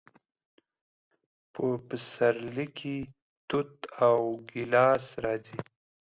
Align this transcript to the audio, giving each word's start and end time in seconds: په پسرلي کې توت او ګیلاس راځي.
په 1.53 1.65
پسرلي 1.87 2.67
کې 2.77 2.95
توت 3.49 3.71
او 4.05 4.19
ګیلاس 4.51 5.03
راځي. 5.23 5.57